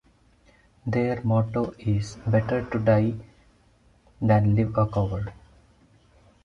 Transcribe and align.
Their 0.87 1.21
motto 1.21 1.75
is: 1.77 2.17
"Better 2.25 2.67
to 2.71 2.79
die 2.79 3.13
than 4.19 4.55
live 4.55 4.75
a 4.75 4.87
coward". 4.87 5.31